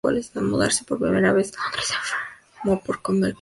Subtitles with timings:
[0.03, 3.29] Al mudarse por primera vez a Londres enfermó por comer comida contaminada.